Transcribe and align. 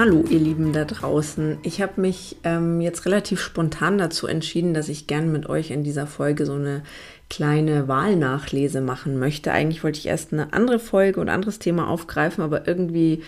Hallo 0.00 0.24
ihr 0.30 0.38
Lieben 0.38 0.72
da 0.72 0.86
draußen. 0.86 1.58
Ich 1.62 1.82
habe 1.82 2.00
mich 2.00 2.36
ähm, 2.42 2.80
jetzt 2.80 3.04
relativ 3.04 3.38
spontan 3.38 3.98
dazu 3.98 4.26
entschieden, 4.26 4.72
dass 4.72 4.88
ich 4.88 5.06
gern 5.06 5.30
mit 5.30 5.46
euch 5.46 5.70
in 5.70 5.84
dieser 5.84 6.06
Folge 6.06 6.46
so 6.46 6.54
eine 6.54 6.82
kleine 7.28 7.86
Wahlnachlese 7.86 8.80
machen 8.80 9.18
möchte. 9.18 9.52
Eigentlich 9.52 9.84
wollte 9.84 9.98
ich 9.98 10.06
erst 10.06 10.32
eine 10.32 10.54
andere 10.54 10.78
Folge 10.78 11.20
und 11.20 11.28
anderes 11.28 11.58
Thema 11.58 11.86
aufgreifen, 11.86 12.42
aber 12.42 12.66
irgendwie 12.66 13.22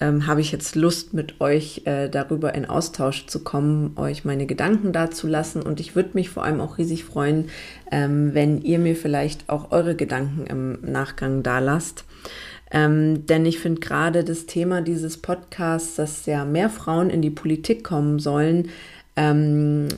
ähm, 0.00 0.26
habe 0.26 0.40
ich 0.40 0.50
jetzt 0.50 0.74
Lust, 0.74 1.14
mit 1.14 1.40
euch 1.40 1.82
äh, 1.84 2.08
darüber 2.08 2.56
in 2.56 2.66
Austausch 2.66 3.26
zu 3.26 3.44
kommen, 3.44 3.92
euch 3.94 4.24
meine 4.24 4.46
Gedanken 4.46 4.92
dazulassen. 4.92 5.62
Und 5.62 5.78
ich 5.78 5.94
würde 5.94 6.10
mich 6.14 6.28
vor 6.28 6.42
allem 6.42 6.60
auch 6.60 6.76
riesig 6.76 7.04
freuen, 7.04 7.50
ähm, 7.92 8.34
wenn 8.34 8.62
ihr 8.62 8.80
mir 8.80 8.96
vielleicht 8.96 9.48
auch 9.48 9.70
eure 9.70 9.94
Gedanken 9.94 10.44
im 10.48 10.78
Nachgang 10.90 11.44
da 11.44 11.60
lasst. 11.60 12.04
Ähm, 12.70 13.26
denn 13.26 13.46
ich 13.46 13.58
finde 13.58 13.80
gerade 13.80 14.24
das 14.24 14.46
Thema 14.46 14.82
dieses 14.82 15.18
Podcasts, 15.18 15.96
dass 15.96 16.26
ja 16.26 16.44
mehr 16.44 16.68
Frauen 16.68 17.10
in 17.10 17.22
die 17.22 17.30
Politik 17.30 17.84
kommen 17.84 18.18
sollen, 18.18 18.70
ähm, 19.14 19.88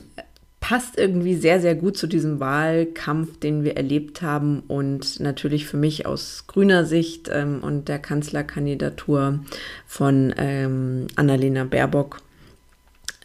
passt 0.59 0.97
irgendwie 0.97 1.35
sehr, 1.35 1.59
sehr 1.61 1.73
gut 1.73 1.97
zu 1.97 2.05
diesem 2.05 2.39
Wahlkampf, 2.39 3.39
den 3.39 3.63
wir 3.63 3.77
erlebt 3.77 4.21
haben 4.21 4.61
und 4.67 5.19
natürlich 5.19 5.65
für 5.65 5.77
mich 5.77 6.05
aus 6.05 6.45
grüner 6.47 6.85
Sicht 6.85 7.29
ähm, 7.31 7.59
und 7.63 7.87
der 7.87 7.97
Kanzlerkandidatur 7.97 9.39
von 9.87 10.33
ähm, 10.37 11.07
Annalena 11.15 11.63
Baerbock. 11.63 12.21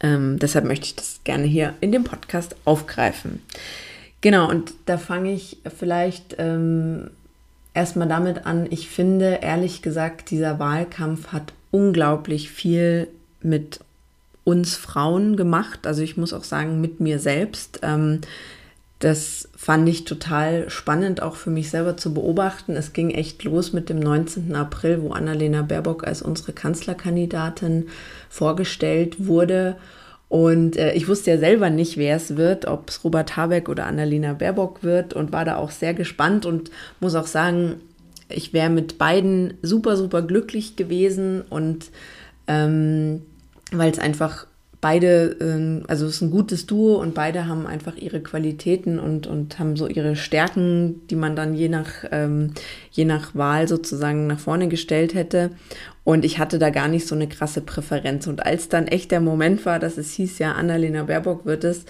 Ähm, 0.01 0.39
deshalb 0.39 0.65
möchte 0.65 0.85
ich 0.85 0.95
das 0.95 1.21
gerne 1.23 1.45
hier 1.45 1.73
in 1.81 1.91
dem 1.91 2.03
Podcast 2.03 2.55
aufgreifen. 2.65 3.41
Genau, 4.21 4.49
und 4.49 4.73
da 4.85 4.97
fange 4.97 5.33
ich 5.33 5.57
vielleicht 5.77 6.35
ähm, 6.39 7.11
erstmal 7.75 8.07
damit 8.07 8.45
an, 8.45 8.67
ich 8.69 8.89
finde 8.89 9.39
ehrlich 9.41 9.81
gesagt, 9.81 10.31
dieser 10.31 10.57
Wahlkampf 10.57 11.27
hat 11.27 11.53
unglaublich 11.71 12.49
viel 12.49 13.07
mit 13.41 13.79
uns 14.43 14.75
Frauen 14.75 15.35
gemacht. 15.35 15.85
Also 15.85 16.01
ich 16.01 16.17
muss 16.17 16.33
auch 16.33 16.43
sagen, 16.43 16.81
mit 16.81 16.99
mir 16.99 17.19
selbst. 17.19 17.79
Ähm, 17.83 18.21
das 18.99 19.49
fand 19.57 19.89
ich 19.89 20.05
total 20.05 20.69
spannend, 20.69 21.21
auch 21.21 21.35
für 21.35 21.49
mich 21.49 21.69
selber 21.69 21.97
zu 21.97 22.13
beobachten. 22.13 22.77
Es 22.77 22.93
ging 22.93 23.11
echt 23.11 23.43
los 23.43 23.73
mit 23.73 23.89
dem 23.89 23.99
19. 23.99 24.55
April, 24.55 25.01
wo 25.01 25.11
Annalena 25.11 25.63
Baerbock 25.63 26.07
als 26.07 26.21
unsere 26.21 26.53
Kanzlerkandidatin 26.53 27.87
vorgestellt 28.29 29.27
wurde. 29.27 29.75
Und 30.27 30.75
äh, 30.77 30.93
ich 30.93 31.07
wusste 31.07 31.31
ja 31.31 31.37
selber 31.37 31.69
nicht, 31.69 31.97
wer 31.97 32.15
es 32.15 32.35
wird, 32.35 32.65
ob 32.65 32.89
es 32.89 33.03
Robert 33.03 33.37
Habeck 33.37 33.69
oder 33.69 33.85
Annalena 33.85 34.33
Baerbock 34.33 34.83
wird 34.83 35.13
und 35.13 35.31
war 35.31 35.45
da 35.45 35.57
auch 35.57 35.71
sehr 35.71 35.93
gespannt 35.93 36.45
und 36.45 36.71
muss 36.99 37.15
auch 37.15 37.27
sagen, 37.27 37.75
ich 38.27 38.53
wäre 38.53 38.69
mit 38.69 38.97
beiden 38.97 39.53
super, 39.61 39.95
super 39.97 40.21
glücklich 40.23 40.75
gewesen 40.75 41.43
und 41.49 41.91
ähm, 42.47 43.21
weil 43.71 43.91
es 43.91 43.99
einfach 43.99 44.47
beide, 44.85 45.35
ähm, 45.41 45.81
also 45.87 46.05
es 46.05 46.17
ist 46.17 46.21
ein 46.21 46.29
gutes 46.29 46.67
Duo 46.67 47.01
und 47.01 47.15
beide 47.15 47.47
haben 47.47 47.65
einfach 47.65 47.97
ihre 47.97 48.21
Qualitäten 48.21 48.99
und, 48.99 49.25
und 49.25 49.57
haben 49.57 49.75
so 49.77 49.87
ihre 49.87 50.15
Stärken, 50.15 51.07
die 51.07 51.15
man 51.15 51.35
dann 51.35 51.55
je 51.55 51.69
nach, 51.69 51.87
ähm, 52.11 52.51
je 52.91 53.03
nach 53.03 53.33
Wahl 53.33 53.67
sozusagen 53.67 54.27
nach 54.27 54.37
vorne 54.37 54.67
gestellt 54.67 55.15
hätte. 55.15 55.49
Und 56.03 56.23
ich 56.23 56.37
hatte 56.37 56.59
da 56.59 56.69
gar 56.69 56.87
nicht 56.87 57.07
so 57.07 57.15
eine 57.15 57.27
krasse 57.27 57.61
Präferenz. 57.61 58.27
Und 58.27 58.45
als 58.45 58.69
dann 58.69 58.85
echt 58.85 59.09
der 59.09 59.21
Moment 59.21 59.65
war, 59.65 59.79
dass 59.79 59.97
es 59.97 60.11
hieß, 60.11 60.37
ja, 60.37 60.51
Annalena 60.51 61.01
Baerbock 61.05 61.47
wird 61.47 61.63
es, 61.63 61.85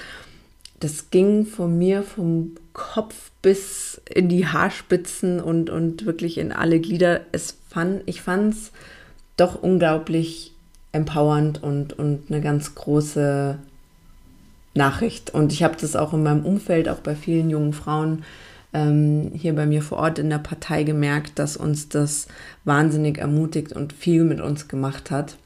das 0.79 1.09
ging 1.09 1.45
von 1.45 1.77
mir 1.77 2.01
vom 2.01 2.55
Kopf 2.71 3.31
bis 3.41 3.99
in 4.09 4.29
die 4.29 4.47
Haarspitzen 4.47 5.41
und, 5.41 5.69
und 5.69 6.05
wirklich 6.05 6.37
in 6.37 6.53
alle 6.53 6.79
Glieder. 6.79 7.25
Es 7.33 7.57
fand, 7.67 8.03
ich 8.05 8.21
fand 8.21 8.53
es 8.53 8.71
doch 9.35 9.61
unglaublich 9.61 10.54
empowernd 10.95 11.61
und, 11.61 11.93
und 11.93 12.23
eine 12.29 12.41
ganz 12.41 12.73
große 12.73 13.57
Nachricht. 14.73 15.29
Und 15.33 15.51
ich 15.51 15.63
habe 15.63 15.75
das 15.79 15.95
auch 15.95 16.13
in 16.13 16.23
meinem 16.23 16.45
Umfeld, 16.45 16.89
auch 16.89 16.99
bei 16.99 17.15
vielen 17.15 17.49
jungen 17.49 17.73
Frauen 17.73 18.23
ähm, 18.73 19.31
hier 19.33 19.53
bei 19.55 19.65
mir 19.65 19.81
vor 19.81 19.99
Ort 19.99 20.19
in 20.19 20.29
der 20.29 20.39
Partei 20.39 20.83
gemerkt, 20.83 21.37
dass 21.37 21.57
uns 21.57 21.89
das 21.89 22.27
wahnsinnig 22.63 23.17
ermutigt 23.17 23.73
und 23.73 23.93
viel 23.93 24.23
mit 24.23 24.41
uns 24.41 24.67
gemacht 24.67 25.11
hat. 25.11 25.37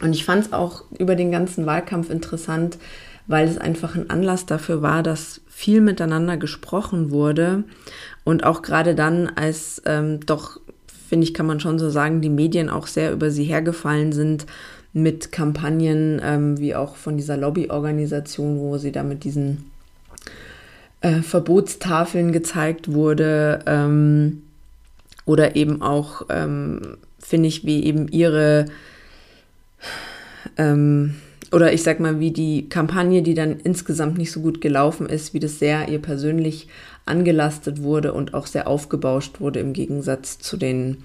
Und 0.00 0.14
ich 0.14 0.24
fand 0.24 0.46
es 0.46 0.52
auch 0.52 0.84
über 0.98 1.14
den 1.14 1.30
ganzen 1.30 1.64
Wahlkampf 1.64 2.10
interessant, 2.10 2.78
weil 3.26 3.46
es 3.46 3.58
einfach 3.58 3.94
ein 3.94 4.10
Anlass 4.10 4.46
dafür 4.46 4.82
war, 4.82 5.02
dass 5.02 5.40
viel 5.48 5.80
miteinander 5.80 6.36
gesprochen 6.36 7.10
wurde 7.10 7.62
und 8.24 8.44
auch 8.44 8.62
gerade 8.62 8.94
dann, 8.94 9.28
als 9.28 9.80
ähm, 9.86 10.20
doch 10.26 10.58
finde 11.12 11.26
ich, 11.26 11.34
kann 11.34 11.44
man 11.44 11.60
schon 11.60 11.78
so 11.78 11.90
sagen, 11.90 12.22
die 12.22 12.30
Medien 12.30 12.70
auch 12.70 12.86
sehr 12.86 13.12
über 13.12 13.30
sie 13.30 13.44
hergefallen 13.44 14.12
sind 14.12 14.46
mit 14.94 15.30
Kampagnen, 15.30 16.22
ähm, 16.24 16.58
wie 16.58 16.74
auch 16.74 16.96
von 16.96 17.18
dieser 17.18 17.36
Lobbyorganisation, 17.36 18.58
wo 18.58 18.78
sie 18.78 18.92
da 18.92 19.02
mit 19.02 19.22
diesen 19.24 19.70
äh, 21.02 21.20
Verbotstafeln 21.20 22.32
gezeigt 22.32 22.94
wurde. 22.94 23.58
Ähm, 23.66 24.40
oder 25.26 25.54
eben 25.54 25.82
auch, 25.82 26.22
ähm, 26.30 26.96
finde 27.18 27.48
ich, 27.48 27.66
wie 27.66 27.84
eben 27.84 28.08
ihre, 28.08 28.64
ähm, 30.56 31.16
oder 31.52 31.74
ich 31.74 31.82
sag 31.82 32.00
mal, 32.00 32.20
wie 32.20 32.30
die 32.30 32.70
Kampagne, 32.70 33.20
die 33.20 33.34
dann 33.34 33.60
insgesamt 33.60 34.16
nicht 34.16 34.32
so 34.32 34.40
gut 34.40 34.62
gelaufen 34.62 35.10
ist, 35.10 35.34
wie 35.34 35.40
das 35.40 35.58
sehr 35.58 35.90
ihr 35.90 36.00
persönlich 36.00 36.68
angelastet 37.06 37.82
wurde 37.82 38.12
und 38.12 38.34
auch 38.34 38.46
sehr 38.46 38.66
aufgebauscht 38.66 39.40
wurde 39.40 39.60
im 39.60 39.72
Gegensatz 39.72 40.38
zu 40.38 40.56
den 40.56 41.04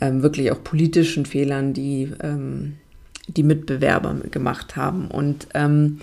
ähm, 0.00 0.22
wirklich 0.22 0.50
auch 0.50 0.62
politischen 0.62 1.26
Fehlern, 1.26 1.72
die 1.72 2.12
ähm, 2.20 2.76
die 3.28 3.42
Mitbewerber 3.42 4.14
gemacht 4.30 4.76
haben. 4.76 5.08
Und 5.08 5.48
ähm, 5.54 6.00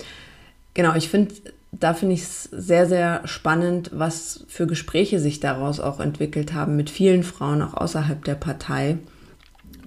genau, 0.74 0.94
ich 0.94 1.08
finde, 1.08 1.34
da 1.72 1.94
finde 1.94 2.14
ich 2.14 2.22
es 2.22 2.44
sehr, 2.44 2.86
sehr 2.86 3.22
spannend, 3.26 3.90
was 3.92 4.44
für 4.48 4.66
Gespräche 4.66 5.20
sich 5.20 5.40
daraus 5.40 5.80
auch 5.80 6.00
entwickelt 6.00 6.54
haben 6.54 6.76
mit 6.76 6.90
vielen 6.90 7.22
Frauen, 7.22 7.62
auch 7.62 7.74
außerhalb 7.74 8.24
der 8.24 8.34
Partei. 8.34 8.98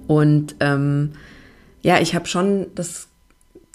Und 0.07 0.55
ähm, 0.59 1.13
ja, 1.81 1.99
ich 1.99 2.15
habe 2.15 2.27
schon 2.27 2.67
das 2.75 3.07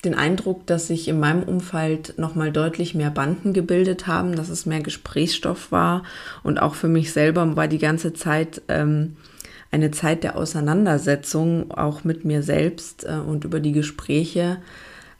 den 0.05 0.15
Eindruck, 0.15 0.67
dass 0.67 0.87
sich 0.87 1.09
in 1.09 1.19
meinem 1.19 1.43
Umfeld 1.43 2.19
nochmal 2.19 2.53
deutlich 2.53 2.95
mehr 2.95 3.11
Banden 3.11 3.53
gebildet 3.53 4.07
haben, 4.07 4.37
dass 4.37 4.49
es 4.49 4.65
mehr 4.65 4.81
Gesprächsstoff 4.81 5.73
war. 5.73 6.05
Und 6.45 6.59
auch 6.63 6.75
für 6.75 6.89
mich 6.89 7.13
selber 7.13 7.57
war 7.57 7.67
die 7.67 7.79
ganze 7.79 8.13
Zeit 8.13 8.63
ähm, 8.69 9.17
eine 9.71 9.91
Zeit 9.91 10.23
der 10.23 10.37
Auseinandersetzung, 10.37 11.73
auch 11.73 12.05
mit 12.05 12.25
mir 12.25 12.43
selbst 12.43 13.05
äh, 13.05 13.15
und 13.15 13.45
über 13.45 13.61
die 13.61 13.73
Gespräche. 13.73 14.59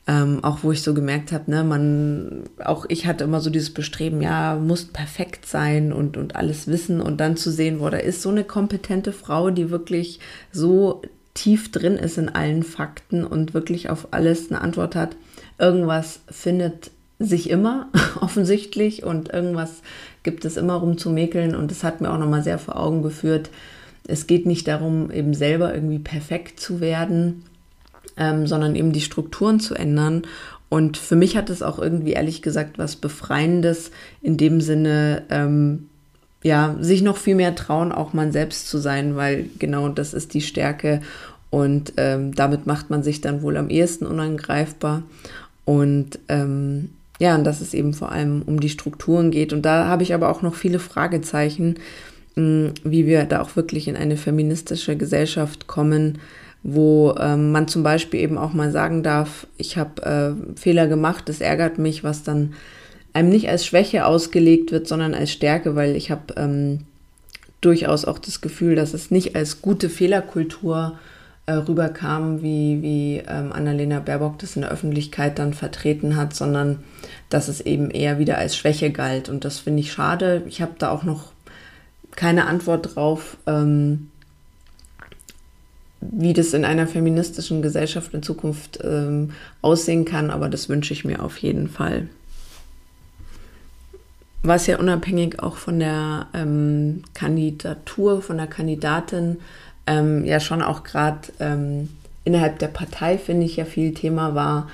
Ähm, 0.07 0.43
auch 0.43 0.61
wo 0.63 0.73
ich 0.73 0.81
so 0.81 0.95
gemerkt 0.95 1.33
habe, 1.33 1.51
ne, 1.51 1.65
man, 1.65 2.45
auch 2.65 2.87
ich 2.89 3.07
hatte 3.07 3.25
immer 3.25 3.43
so 3.43 3.51
dieses 3.51 3.75
Bestreben, 3.75 4.23
ja, 4.23 4.57
muss 4.57 4.87
perfekt 4.87 5.45
sein 5.45 5.93
und, 5.93 6.17
und 6.17 6.35
alles 6.35 6.67
wissen 6.67 7.03
und 7.03 7.21
dann 7.21 7.37
zu 7.37 7.51
sehen, 7.51 7.81
wo 7.81 7.91
da 7.91 7.99
ist 7.99 8.23
so 8.23 8.31
eine 8.31 8.45
kompetente 8.45 9.13
Frau, 9.13 9.51
die 9.51 9.69
wirklich 9.69 10.19
so 10.51 11.03
tief 11.39 11.71
drin 11.71 11.95
ist 11.95 12.19
in 12.19 12.29
allen 12.29 12.65
Fakten 12.65 13.25
und 13.25 13.55
wirklich 13.55 13.91
auf 13.91 14.09
alles 14.11 14.51
eine 14.51 14.61
Antwort 14.61 14.97
hat. 14.97 15.17
Irgendwas 15.57 16.21
findet 16.29 16.91
sich 17.21 17.49
immer 17.49 17.91
offensichtlich 18.21 19.05
und 19.05 19.33
irgendwas 19.33 19.83
gibt 20.25 20.45
es 20.45 20.57
immer 20.57 20.75
rumzumäkeln 20.75 21.55
und 21.55 21.71
das 21.71 21.85
hat 21.85 22.01
mir 22.01 22.11
auch 22.11 22.19
nochmal 22.19 22.43
sehr 22.43 22.59
vor 22.59 22.77
Augen 22.77 23.03
geführt, 23.03 23.51
es 24.09 24.27
geht 24.27 24.47
nicht 24.47 24.67
darum, 24.67 25.11
eben 25.11 25.35
selber 25.35 25.73
irgendwie 25.73 25.99
perfekt 25.99 26.59
zu 26.59 26.81
werden, 26.81 27.45
ähm, 28.17 28.47
sondern 28.47 28.75
eben 28.75 28.93
die 28.93 29.03
Strukturen 29.03 29.61
zu 29.61 29.75
ändern. 29.75 30.23
Und 30.71 30.97
für 30.97 31.15
mich 31.15 31.37
hat 31.37 31.51
es 31.51 31.63
auch 31.63 31.79
irgendwie 31.79 32.13
ehrlich 32.13 32.43
gesagt 32.43 32.79
was 32.79 32.97
Befreiendes 32.97 33.91
in 34.23 34.37
dem 34.37 34.61
Sinne, 34.61 35.25
ähm, 35.31 35.88
ja, 36.43 36.77
sich 36.81 37.03
noch 37.03 37.17
viel 37.17 37.35
mehr 37.35 37.55
trauen, 37.55 37.93
auch 37.93 38.13
man 38.13 38.33
selbst 38.33 38.69
zu 38.69 38.79
sein, 38.79 39.17
weil 39.17 39.47
genau 39.59 39.89
das 39.89 40.15
ist 40.15 40.35
die 40.35 40.41
Stärke 40.41 41.01
und 41.51 41.95
ähm, 41.97 42.35
damit 42.35 42.67
macht 42.67 42.91
man 42.91 43.03
sich 43.03 43.21
dann 43.21 43.43
wohl 43.43 43.57
am 43.57 43.71
ehesten 43.71 44.07
unangreifbar. 44.07 45.03
Und 45.65 46.19
ähm, 46.29 46.91
ja, 47.19 47.35
und 47.35 47.45
dass 47.45 47.61
es 47.61 47.75
eben 47.75 47.95
vor 47.95 48.13
allem 48.13 48.43
um 48.47 48.61
die 48.61 48.69
Strukturen 48.69 49.31
geht. 49.31 49.53
Und 49.53 49.63
da 49.63 49.87
habe 49.87 50.03
ich 50.03 50.15
aber 50.15 50.29
auch 50.31 50.43
noch 50.43 50.55
viele 50.55 50.79
Fragezeichen, 50.79 51.77
mh, 52.37 52.73
wie 52.85 53.07
wir 53.07 53.25
da 53.25 53.41
auch 53.41 53.57
wirklich 53.57 53.89
in 53.89 53.97
eine 53.97 54.17
feministische 54.17 54.97
Gesellschaft 54.97 55.67
kommen, 55.67 56.19
wo 56.63 57.15
ähm, 57.19 57.53
man 57.53 57.69
zum 57.69 57.83
Beispiel 57.83 58.21
eben 58.21 58.37
auch 58.37 58.53
mal 58.53 58.71
sagen 58.71 59.03
darf, 59.03 59.47
ich 59.57 59.79
habe 59.79 60.03
äh, 60.03 60.59
Fehler 60.59 60.87
gemacht, 60.87 61.29
das 61.29 61.41
ärgert 61.41 61.79
mich, 61.79 62.05
was 62.05 62.23
dann 62.23 62.55
einem 63.13 63.31
nicht 63.31 63.49
als 63.49 63.67
Schwäche 63.67 64.07
ausgelegt 64.07 64.73
wird, 64.73 64.87
sondern 64.87 65.15
als 65.15 65.33
Stärke, 65.33 65.75
weil 65.75 65.97
ich 65.97 66.11
habe 66.11 66.35
ähm, 66.37 66.81
durchaus 67.61 68.05
auch 68.05 68.19
das 68.19 68.41
Gefühl, 68.41 68.75
dass 68.75 68.95
es 68.95 69.11
nicht 69.11 69.35
als 69.35 69.63
gute 69.63 69.89
Fehlerkultur 69.89 70.99
äh, 71.47 71.53
rüberkam, 71.53 72.43
wie, 72.43 72.83
wie 72.83 73.23
ähm, 73.27 73.53
Annalena 73.53 74.01
Baerbock 74.01 74.39
das 74.39 74.55
in 74.55 74.63
der 74.63 74.71
Öffentlichkeit 74.71 75.39
dann 75.39 75.55
vertreten 75.55 76.17
hat, 76.17 76.35
sondern 76.35 76.85
dass 77.31 77.49
es 77.49 77.61
eben 77.61 77.91
eher 77.91 78.19
wieder 78.19 78.39
als 78.39 78.57
Schwäche 78.57 78.91
galt. 78.91 79.29
Und 79.29 79.45
das 79.45 79.59
finde 79.59 79.81
ich 79.81 79.93
schade. 79.93 80.43
Ich 80.47 80.61
habe 80.61 80.75
da 80.79 80.91
auch 80.91 81.05
noch 81.05 81.33
keine 82.15 82.47
Antwort 82.47 82.95
drauf, 82.95 83.39
ähm, 83.47 84.11
wie 86.01 86.33
das 86.33 86.53
in 86.53 86.65
einer 86.65 86.87
feministischen 86.87 87.63
Gesellschaft 87.63 88.15
in 88.15 88.23
Zukunft 88.23 88.79
ähm, 88.85 89.33
aussehen 89.63 90.05
kann, 90.05 90.31
aber 90.31 90.49
das 90.49 90.69
wünsche 90.69 90.93
ich 90.93 91.05
mir 91.05 91.23
auf 91.23 91.39
jeden 91.39 91.69
Fall. 91.69 92.09
Was 94.43 94.67
ja 94.67 94.79
unabhängig 94.79 95.41
auch 95.43 95.57
von 95.57 95.81
der 95.81 96.29
ähm, 96.33 97.03
Kandidatur, 97.15 98.23
von 98.23 98.37
der 98.37 98.47
Kandidatin 98.47 99.39
ähm, 99.87 100.25
ja 100.25 100.39
schon 100.39 100.63
auch 100.63 100.85
gerade 100.85 101.21
ähm, 101.41 101.89
innerhalb 102.25 102.59
der 102.59 102.69
Partei, 102.69 103.19
finde 103.19 103.47
ich, 103.47 103.57
ja 103.57 103.65
viel 103.65 103.95
Thema 103.95 104.35
war, 104.35 104.69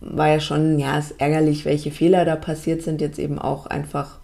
war 0.00 0.28
ja 0.28 0.40
schon, 0.40 0.78
ja, 0.78 0.98
es 0.98 1.10
ist 1.10 1.20
ärgerlich, 1.20 1.64
welche 1.64 1.90
Fehler 1.90 2.24
da 2.24 2.36
passiert 2.36 2.82
sind, 2.82 3.00
jetzt 3.00 3.18
eben 3.18 3.38
auch 3.38 3.66
einfach 3.66 4.18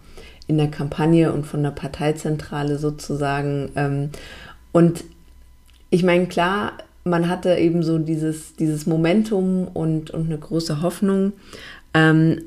in 0.47 0.57
der 0.57 0.69
Kampagne 0.69 1.31
und 1.31 1.45
von 1.45 1.61
der 1.61 1.71
Parteizentrale 1.71 2.79
sozusagen. 2.79 3.69
Ähm, 3.75 4.09
und 4.71 5.03
ich 5.89 6.03
meine, 6.03 6.27
klar, 6.27 6.73
man 7.03 7.29
hatte 7.29 7.55
eben 7.55 7.83
so 7.83 7.97
dieses, 7.99 8.55
dieses 8.55 8.85
Momentum 8.85 9.67
und, 9.67 10.11
und 10.11 10.25
eine 10.25 10.37
große 10.37 10.81
Hoffnung. 10.81 11.33
Ähm, 11.93 12.41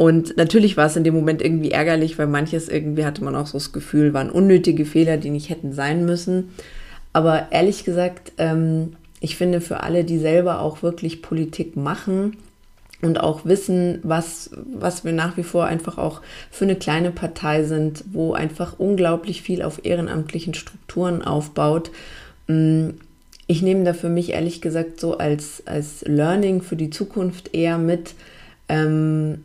und 0.00 0.34
natürlich 0.38 0.78
war 0.78 0.86
es 0.86 0.96
in 0.96 1.04
dem 1.04 1.12
Moment 1.12 1.42
irgendwie 1.42 1.72
ärgerlich, 1.72 2.18
weil 2.18 2.26
manches 2.26 2.70
irgendwie 2.70 3.04
hatte 3.04 3.22
man 3.22 3.36
auch 3.36 3.46
so 3.46 3.58
das 3.58 3.70
Gefühl, 3.70 4.14
waren 4.14 4.30
unnötige 4.30 4.86
Fehler, 4.86 5.18
die 5.18 5.28
nicht 5.28 5.50
hätten 5.50 5.74
sein 5.74 6.06
müssen. 6.06 6.52
Aber 7.12 7.48
ehrlich 7.50 7.84
gesagt, 7.84 8.32
ähm, 8.38 8.94
ich 9.20 9.36
finde 9.36 9.60
für 9.60 9.82
alle, 9.82 10.04
die 10.04 10.16
selber 10.16 10.62
auch 10.62 10.82
wirklich 10.82 11.20
Politik 11.20 11.76
machen 11.76 12.38
und 13.02 13.20
auch 13.20 13.44
wissen, 13.44 13.98
was, 14.02 14.52
was 14.72 15.04
wir 15.04 15.12
nach 15.12 15.36
wie 15.36 15.42
vor 15.42 15.66
einfach 15.66 15.98
auch 15.98 16.22
für 16.50 16.64
eine 16.64 16.76
kleine 16.76 17.10
Partei 17.10 17.64
sind, 17.64 18.02
wo 18.10 18.32
einfach 18.32 18.78
unglaublich 18.78 19.42
viel 19.42 19.60
auf 19.60 19.84
ehrenamtlichen 19.84 20.54
Strukturen 20.54 21.20
aufbaut. 21.20 21.90
Mm, 22.46 22.92
ich 23.46 23.60
nehme 23.60 23.84
da 23.84 23.92
für 23.92 24.08
mich 24.08 24.30
ehrlich 24.30 24.62
gesagt 24.62 24.98
so 24.98 25.18
als, 25.18 25.62
als 25.66 26.00
Learning 26.06 26.62
für 26.62 26.76
die 26.76 26.88
Zukunft 26.88 27.54
eher 27.54 27.76
mit, 27.76 28.14
ähm, 28.70 29.40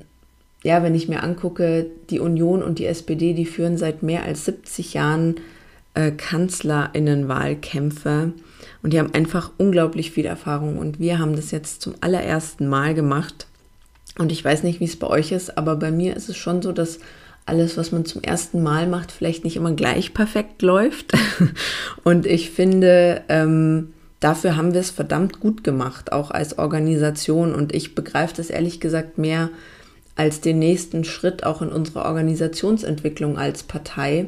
ja, 0.66 0.82
wenn 0.82 0.96
ich 0.96 1.08
mir 1.08 1.22
angucke, 1.22 1.86
die 2.10 2.20
Union 2.20 2.64
und 2.64 2.80
die 2.80 2.88
SPD, 2.88 3.36
die 3.36 3.46
führen 3.46 3.78
seit 3.78 4.02
mehr 4.02 4.24
als 4.24 4.46
70 4.46 4.96
Jahren 4.96 5.36
äh, 5.94 6.10
Kanzlerinnenwahlkämpfe 6.10 8.34
und 8.82 8.92
die 8.92 8.98
haben 8.98 9.14
einfach 9.14 9.52
unglaublich 9.58 10.10
viel 10.10 10.26
Erfahrung 10.26 10.80
und 10.80 11.00
wir 11.00 11.20
haben 11.20 11.36
das 11.36 11.52
jetzt 11.52 11.84
zum 11.84 11.94
allerersten 12.02 12.68
Mal 12.68 12.96
gemacht. 12.96 13.46
Und 14.18 14.32
ich 14.32 14.44
weiß 14.44 14.64
nicht, 14.64 14.80
wie 14.80 14.86
es 14.86 14.96
bei 14.96 15.06
euch 15.06 15.32
ist, 15.32 15.56
aber 15.56 15.76
bei 15.76 15.92
mir 15.92 16.16
ist 16.16 16.30
es 16.30 16.38
schon 16.38 16.64
so, 16.64 16.72
dass 16.72 16.98
alles, 17.46 17.78
was 17.78 17.92
man 17.92 18.06
zum 18.06 18.24
ersten 18.24 18.64
Mal 18.64 18.88
macht, 18.88 19.12
vielleicht 19.12 19.44
nicht 19.44 19.58
immer 19.58 19.74
gleich 19.74 20.16
perfekt 20.16 20.64
läuft. 20.64 21.14
und 22.04 22.26
ich 22.26 22.50
finde, 22.50 23.22
ähm, 23.30 23.94
dafür 24.20 24.58
haben 24.58 24.74
wir 24.74 24.82
es 24.82 24.90
verdammt 24.90 25.40
gut 25.40 25.64
gemacht, 25.64 26.12
auch 26.12 26.32
als 26.32 26.58
Organisation. 26.58 27.54
Und 27.54 27.76
ich 27.76 27.94
begreife 27.94 28.34
das 28.36 28.50
ehrlich 28.50 28.80
gesagt 28.80 29.20
mehr 29.20 29.52
als 30.16 30.42
den 30.42 30.60
nächsten 30.60 31.04
Schritt 31.04 31.46
auch 31.46 31.62
in 31.62 31.70
unserer 31.70 32.06
Organisationsentwicklung 32.06 33.38
als 33.38 33.64
Partei. 33.64 34.28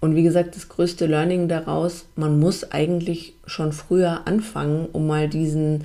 Und 0.00 0.16
wie 0.16 0.22
gesagt, 0.22 0.56
das 0.56 0.68
größte 0.68 1.06
Learning 1.06 1.48
daraus, 1.48 2.06
man 2.16 2.40
muss 2.40 2.72
eigentlich 2.72 3.34
schon 3.46 3.72
früher 3.72 4.26
anfangen, 4.26 4.88
um 4.92 5.06
mal 5.06 5.28
diesen, 5.28 5.84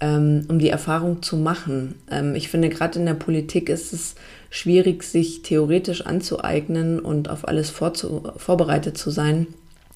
ähm, 0.00 0.46
um 0.48 0.58
die 0.58 0.70
Erfahrung 0.70 1.22
zu 1.22 1.36
machen. 1.36 1.96
Ähm, 2.10 2.34
ich 2.34 2.48
finde, 2.48 2.68
gerade 2.68 2.98
in 2.98 3.06
der 3.06 3.14
Politik 3.14 3.68
ist 3.68 3.92
es 3.92 4.14
schwierig, 4.48 5.02
sich 5.02 5.42
theoretisch 5.42 6.02
anzueignen 6.06 7.00
und 7.00 7.28
auf 7.28 7.46
alles 7.46 7.70
vorbereitet 7.70 8.96
zu 8.96 9.10
sein 9.10 9.48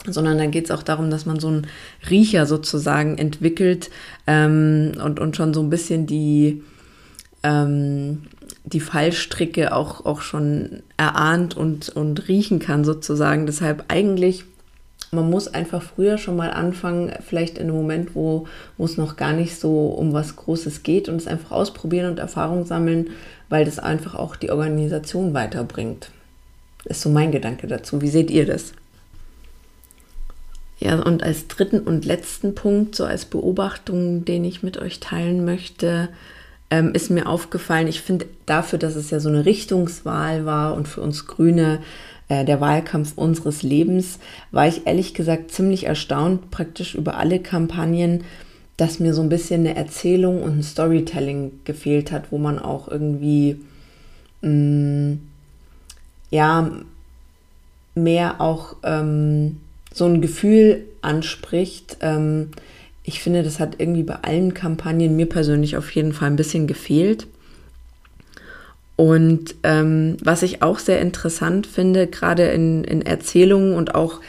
sondern 0.07 0.39
da 0.39 0.47
geht 0.47 0.65
es 0.65 0.71
auch 0.71 0.83
darum, 0.83 1.11
dass 1.11 1.27
man 1.27 1.39
so 1.39 1.49
einen 1.49 1.67
Riecher 2.11 2.47
sozusagen 2.47 3.19
entwickelt 3.19 3.91
ähm, 4.27 4.93
und, 5.03 5.21
und 5.21 5.37
schon 5.37 5.55
so 5.55 5.63
ein 5.63 5.71
bisschen 5.71 6.07
die, 6.07 6.63
ähm, 7.43 8.23
die 8.65 8.81
Fallstricke 8.81 9.75
auch, 9.75 10.05
auch 10.05 10.21
schon 10.21 10.83
erahnt 10.97 11.57
und, 11.57 11.89
und 11.91 12.29
riechen 12.29 12.59
kann 12.59 12.85
sozusagen. 12.85 13.47
Deshalb 13.47 13.85
eigentlich, 13.89 14.45
man 15.11 15.29
muss 15.29 15.49
einfach 15.49 15.83
früher 15.83 16.19
schon 16.19 16.37
mal 16.37 16.51
anfangen, 16.51 17.13
vielleicht 17.27 17.59
in 17.59 17.69
einem 17.69 17.77
Moment, 17.77 18.15
wo, 18.15 18.47
wo 18.77 18.85
es 18.85 18.97
noch 18.97 19.17
gar 19.17 19.33
nicht 19.33 19.59
so 19.59 19.87
um 19.89 20.13
was 20.13 20.37
Großes 20.37 20.83
geht 20.83 21.09
und 21.09 21.17
es 21.17 21.27
einfach 21.27 21.51
ausprobieren 21.53 22.11
und 22.11 22.19
Erfahrung 22.19 22.65
sammeln, 22.65 23.11
weil 23.49 23.65
das 23.65 23.79
einfach 23.79 24.15
auch 24.15 24.37
die 24.37 24.51
Organisation 24.51 25.35
weiterbringt. 25.35 26.11
Ist 26.85 27.03
so 27.03 27.11
mein 27.11 27.33
Gedanke 27.33 27.67
dazu. 27.67 28.01
Wie 28.01 28.09
seht 28.09 28.31
ihr 28.31 28.47
das? 28.47 28.73
Ja, 30.81 31.01
und 31.01 31.23
als 31.23 31.47
dritten 31.47 31.79
und 31.79 32.05
letzten 32.05 32.57
Punkt, 32.57 32.97
so 32.97 33.05
als 33.05 33.25
Beobachtung, 33.25 34.25
den 34.25 34.45
ich 34.45 34.65
mit 34.65 34.79
euch 34.79 34.99
teilen 34.99 35.45
möchte, 35.45 36.09
ähm, 36.73 36.95
ist 36.95 37.11
mir 37.11 37.27
aufgefallen, 37.29 37.87
ich 37.87 38.01
finde 38.01 38.25
dafür, 38.47 38.79
dass 38.79 38.97
es 38.97 39.11
ja 39.11 39.21
so 39.21 39.29
eine 39.29 39.45
Richtungswahl 39.45 40.47
war 40.47 40.75
und 40.75 40.89
für 40.89 41.03
uns 41.03 41.27
Grüne 41.27 41.81
äh, 42.29 42.47
der 42.47 42.63
Wahlkampf 42.63 43.13
unseres 43.15 43.63
Lebens, 43.63 44.19
war 44.53 44.67
ich 44.67 44.87
ehrlich 44.87 45.13
gesagt 45.13 45.51
ziemlich 45.51 45.85
erstaunt 45.85 46.51
praktisch 46.51 46.95
über 46.95 47.19
alle 47.19 47.41
Kampagnen, 47.41 48.25
dass 48.79 49.01
mir 49.01 49.13
so 49.13 49.21
ein 49.21 49.29
bisschen 49.29 49.61
eine 49.61 49.77
Erzählung 49.77 50.43
und 50.43 50.61
ein 50.61 50.63
Storytelling 50.63 51.61
gefehlt 51.65 52.11
hat, 52.11 52.33
wo 52.33 52.39
man 52.39 52.59
auch 52.59 52.89
irgendwie 52.89 53.61
mh, 54.41 54.49
mm, 54.49 55.21
ja 56.31 56.71
mehr 57.95 58.41
auch 58.41 58.77
ähm, 58.83 59.61
so 59.93 60.07
ein 60.07 60.23
Gefühl 60.23 60.87
anspricht. 61.03 61.99
Ähm, 62.01 62.53
ich 63.05 63.21
finde, 63.21 63.43
das 63.43 63.59
hat 63.59 63.77
irgendwie 63.79 64.03
bei 64.03 64.17
allen 64.23 64.55
Kampagnen 64.55 65.17
mir 65.17 65.29
persönlich 65.29 65.77
auf 65.77 65.91
jeden 65.91 66.13
Fall 66.13 66.29
ein 66.29 66.37
bisschen 66.37 66.67
gefehlt. 66.67 67.27
Und 68.97 69.57
ähm, 69.65 70.17
was 70.23 70.43
ich 70.43 70.63
auch 70.63 70.79
sehr 70.79 71.01
interessant 71.01 71.67
finde, 71.67 72.07
gerade 72.07 72.45
in, 72.45 72.85
in 72.85 73.03
Erzählungen 73.03 73.75
und 73.75 73.95
auch 73.95 74.21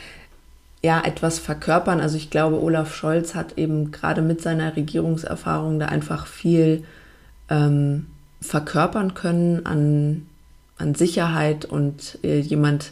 ja 0.84 1.02
etwas 1.04 1.40
verkörpern. 1.40 2.02
Also 2.02 2.18
ich 2.18 2.30
glaube, 2.30 2.62
Olaf 2.62 2.94
Scholz 2.94 3.36
hat 3.36 3.58
eben 3.58 3.92
gerade 3.92 4.22
mit 4.22 4.42
seiner 4.42 4.76
Regierungserfahrung 4.76 5.80
da 5.80 5.88
einfach 5.88 6.28
viel 6.28 6.84
ähm, 7.50 8.08
verkörpern 8.42 9.14
können 9.14 9.66
an, 9.66 10.28
an 10.78 10.96
Sicherheit 10.96 11.66
und 11.66 12.20
äh, 12.24 12.40
jemand, 12.40 12.92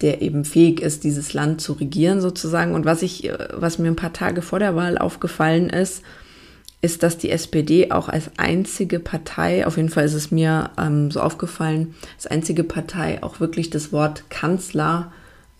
der 0.00 0.22
eben 0.22 0.44
fähig 0.44 0.80
ist, 0.80 1.04
dieses 1.04 1.32
Land 1.34 1.60
zu 1.60 1.74
regieren 1.74 2.20
sozusagen. 2.20 2.74
Und 2.74 2.84
was 2.84 3.02
ich, 3.02 3.30
was 3.52 3.78
mir 3.78 3.88
ein 3.88 3.96
paar 3.96 4.12
Tage 4.12 4.42
vor 4.42 4.58
der 4.58 4.76
Wahl 4.76 4.98
aufgefallen 4.98 5.70
ist, 5.70 6.02
ist, 6.82 7.02
dass 7.02 7.16
die 7.16 7.30
SPD 7.30 7.90
auch 7.90 8.08
als 8.10 8.30
einzige 8.36 9.00
Partei, 9.00 9.66
auf 9.66 9.78
jeden 9.78 9.88
Fall 9.88 10.04
ist 10.04 10.12
es 10.12 10.30
mir 10.30 10.70
ähm, 10.78 11.10
so 11.10 11.20
aufgefallen, 11.20 11.94
als 12.16 12.26
einzige 12.26 12.62
Partei 12.62 13.22
auch 13.22 13.40
wirklich 13.40 13.70
das 13.70 13.90
Wort 13.90 14.28
Kanzler 14.28 15.10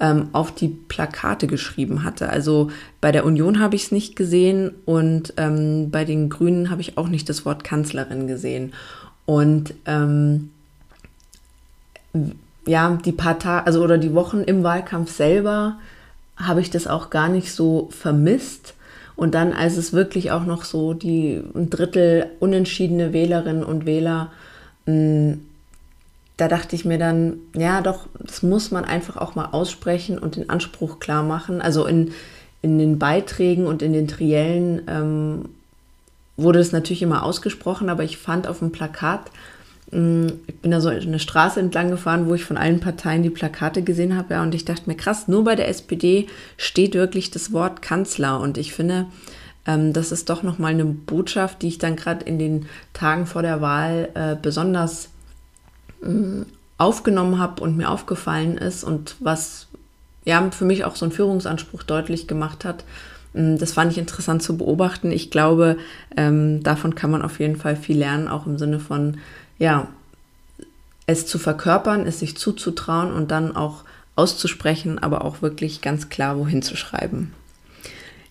ähm, 0.00 0.28
auf 0.32 0.54
die 0.54 0.68
Plakate 0.68 1.46
geschrieben 1.46 2.04
hatte. 2.04 2.28
Also 2.28 2.70
bei 3.00 3.10
der 3.10 3.24
Union 3.24 3.58
habe 3.58 3.76
ich 3.76 3.84
es 3.84 3.92
nicht 3.92 4.16
gesehen 4.16 4.72
und 4.84 5.32
ähm, 5.38 5.90
bei 5.90 6.04
den 6.04 6.28
Grünen 6.28 6.68
habe 6.68 6.82
ich 6.82 6.98
auch 6.98 7.08
nicht 7.08 7.28
das 7.28 7.46
Wort 7.46 7.64
Kanzlerin 7.64 8.26
gesehen. 8.26 8.74
Und 9.24 9.72
ähm, 9.86 10.50
ja, 12.66 12.98
die 13.04 13.12
paar 13.12 13.38
Tage, 13.38 13.66
also 13.66 13.82
oder 13.82 13.98
die 13.98 14.14
Wochen 14.14 14.40
im 14.40 14.62
Wahlkampf 14.62 15.12
selber 15.12 15.78
habe 16.36 16.60
ich 16.60 16.70
das 16.70 16.86
auch 16.86 17.10
gar 17.10 17.28
nicht 17.28 17.52
so 17.52 17.88
vermisst. 17.90 18.74
Und 19.16 19.34
dann, 19.34 19.52
als 19.52 19.76
es 19.76 19.92
wirklich 19.92 20.32
auch 20.32 20.44
noch 20.44 20.64
so 20.64 20.92
die 20.92 21.40
ein 21.54 21.70
Drittel 21.70 22.26
unentschiedene 22.40 23.12
Wählerinnen 23.12 23.64
und 23.64 23.86
Wähler, 23.86 24.32
mh, 24.86 24.94
mm, 24.94 25.40
da 26.36 26.48
dachte 26.48 26.74
ich 26.74 26.84
mir 26.84 26.98
dann, 26.98 27.36
ja, 27.54 27.80
doch, 27.80 28.06
das 28.18 28.42
muss 28.42 28.72
man 28.72 28.84
einfach 28.84 29.16
auch 29.16 29.36
mal 29.36 29.50
aussprechen 29.52 30.18
und 30.18 30.34
den 30.34 30.50
Anspruch 30.50 30.98
klar 30.98 31.22
machen. 31.22 31.60
Also 31.60 31.86
in, 31.86 32.10
in 32.60 32.78
den 32.78 32.98
Beiträgen 32.98 33.66
und 33.66 33.82
in 33.82 33.92
den 33.92 34.08
Triellen 34.08 34.82
ähm, 34.88 35.44
wurde 36.36 36.58
es 36.58 36.72
natürlich 36.72 37.02
immer 37.02 37.22
ausgesprochen, 37.22 37.88
aber 37.88 38.02
ich 38.02 38.18
fand 38.18 38.48
auf 38.48 38.58
dem 38.58 38.72
Plakat, 38.72 39.30
ich 39.94 40.56
bin 40.60 40.72
da 40.72 40.80
so 40.80 40.88
eine 40.88 41.20
Straße 41.20 41.60
entlang 41.60 41.90
gefahren, 41.90 42.26
wo 42.26 42.34
ich 42.34 42.44
von 42.44 42.56
allen 42.56 42.80
Parteien 42.80 43.22
die 43.22 43.30
Plakate 43.30 43.82
gesehen 43.82 44.16
habe, 44.16 44.34
ja, 44.34 44.42
und 44.42 44.52
ich 44.52 44.64
dachte 44.64 44.88
mir, 44.90 44.96
krass, 44.96 45.28
nur 45.28 45.44
bei 45.44 45.54
der 45.54 45.68
SPD 45.68 46.26
steht 46.56 46.94
wirklich 46.94 47.30
das 47.30 47.52
Wort 47.52 47.80
Kanzler. 47.80 48.40
Und 48.40 48.58
ich 48.58 48.74
finde, 48.74 49.06
ähm, 49.66 49.92
das 49.92 50.10
ist 50.10 50.30
doch 50.30 50.42
nochmal 50.42 50.72
eine 50.72 50.84
Botschaft, 50.84 51.62
die 51.62 51.68
ich 51.68 51.78
dann 51.78 51.94
gerade 51.94 52.24
in 52.24 52.40
den 52.40 52.66
Tagen 52.92 53.26
vor 53.26 53.42
der 53.42 53.60
Wahl 53.60 54.08
äh, 54.14 54.34
besonders 54.40 55.10
mm, 56.02 56.42
aufgenommen 56.76 57.38
habe 57.38 57.62
und 57.62 57.76
mir 57.76 57.88
aufgefallen 57.88 58.58
ist 58.58 58.82
und 58.82 59.14
was 59.20 59.68
ja 60.24 60.50
für 60.50 60.64
mich 60.64 60.84
auch 60.84 60.96
so 60.96 61.04
einen 61.04 61.12
Führungsanspruch 61.12 61.84
deutlich 61.84 62.26
gemacht 62.26 62.64
hat. 62.64 62.84
Mm, 63.32 63.58
das 63.58 63.72
fand 63.72 63.92
ich 63.92 63.98
interessant 63.98 64.42
zu 64.42 64.56
beobachten. 64.56 65.12
Ich 65.12 65.30
glaube, 65.30 65.76
ähm, 66.16 66.64
davon 66.64 66.96
kann 66.96 67.12
man 67.12 67.22
auf 67.22 67.38
jeden 67.38 67.56
Fall 67.56 67.76
viel 67.76 67.98
lernen, 67.98 68.26
auch 68.26 68.46
im 68.46 68.58
Sinne 68.58 68.80
von, 68.80 69.18
ja, 69.58 69.88
es 71.06 71.26
zu 71.26 71.38
verkörpern, 71.38 72.06
es 72.06 72.20
sich 72.20 72.36
zuzutrauen 72.36 73.12
und 73.12 73.30
dann 73.30 73.54
auch 73.54 73.84
auszusprechen, 74.16 74.98
aber 74.98 75.24
auch 75.24 75.42
wirklich 75.42 75.80
ganz 75.80 76.08
klar 76.08 76.38
wohin 76.38 76.62
zu 76.62 76.76
schreiben. 76.76 77.32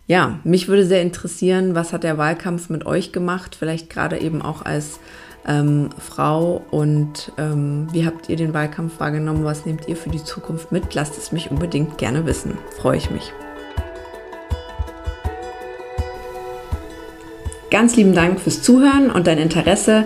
Ja, 0.08 0.40
mich 0.44 0.68
würde 0.68 0.86
sehr 0.86 1.02
interessieren, 1.02 1.76
was 1.76 1.94
hat 1.94 2.04
der 2.04 2.18
Wahlkampf 2.18 2.70
mit 2.70 2.86
euch 2.86 3.12
gemacht, 3.12 3.56
vielleicht 3.58 3.90
gerade 3.90 4.20
eben 4.20 4.42
auch 4.42 4.64
als 4.64 5.00
ähm, 5.48 5.90
Frau 5.98 6.64
und 6.72 7.32
ähm, 7.38 7.88
wie 7.92 8.06
habt 8.06 8.30
ihr 8.30 8.36
den 8.36 8.54
Wahlkampf 8.54 9.00
wahrgenommen, 9.00 9.44
was 9.44 9.66
nehmt 9.66 9.88
ihr 9.88 9.96
für 9.96 10.10
die 10.10 10.24
Zukunft 10.24 10.72
mit? 10.72 10.94
Lasst 10.94 11.18
es 11.18 11.32
mich 11.32 11.52
unbedingt 11.52 11.98
gerne 11.98 12.26
wissen, 12.26 12.58
freue 12.78 12.98
ich 12.98 13.12
mich. 13.12 13.32
Ganz 17.72 17.96
lieben 17.96 18.14
Dank 18.14 18.40
fürs 18.40 18.62
Zuhören 18.62 19.10
und 19.10 19.26
dein 19.26 19.40
Interesse. 19.40 20.06